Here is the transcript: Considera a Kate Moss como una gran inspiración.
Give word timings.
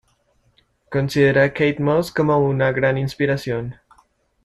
Considera 0.89 1.43
a 1.43 1.53
Kate 1.53 1.79
Moss 1.79 2.11
como 2.11 2.39
una 2.39 2.71
gran 2.71 2.97
inspiración. 2.97 3.75